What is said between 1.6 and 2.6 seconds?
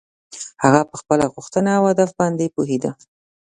او هدف باندې